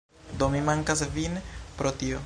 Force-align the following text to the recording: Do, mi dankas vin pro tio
Do, 0.39 0.47
mi 0.53 0.61
dankas 0.71 1.05
vin 1.19 1.39
pro 1.77 1.97
tio 2.03 2.19